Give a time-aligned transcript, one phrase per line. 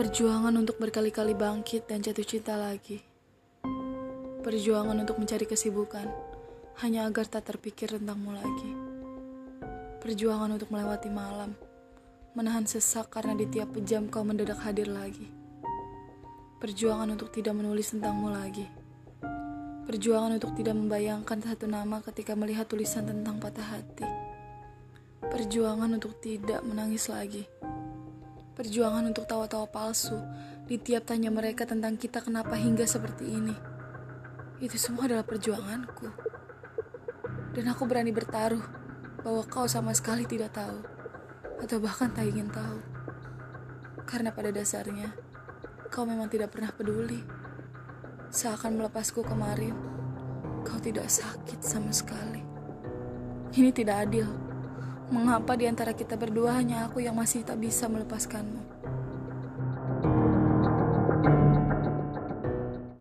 [0.00, 3.04] Perjuangan untuk berkali-kali bangkit dan jatuh cinta lagi.
[4.40, 6.08] Perjuangan untuk mencari kesibukan
[6.80, 8.72] hanya agar tak terpikir tentangmu lagi.
[10.00, 11.52] Perjuangan untuk melewati malam,
[12.32, 15.28] menahan sesak karena di tiap jam kau mendadak hadir lagi.
[16.64, 18.64] Perjuangan untuk tidak menulis tentangmu lagi.
[19.84, 24.08] Perjuangan untuk tidak membayangkan satu nama ketika melihat tulisan tentang patah hati.
[25.28, 27.44] Perjuangan untuk tidak menangis lagi
[28.60, 30.20] Perjuangan untuk tawa-tawa palsu
[30.68, 33.56] di tiap tanya mereka tentang kita kenapa hingga seperti ini.
[34.60, 36.12] Itu semua adalah perjuanganku.
[37.56, 38.60] Dan aku berani bertaruh
[39.24, 40.76] bahwa kau sama sekali tidak tahu
[41.64, 42.84] atau bahkan tak ingin tahu.
[44.04, 45.08] Karena pada dasarnya
[45.88, 47.24] kau memang tidak pernah peduli.
[48.28, 49.72] Seakan melepasku kemarin,
[50.68, 52.44] kau tidak sakit sama sekali.
[53.56, 54.49] Ini tidak adil.
[55.10, 58.79] Mengapa di antara kita berdua hanya aku yang masih tak bisa melepaskanmu?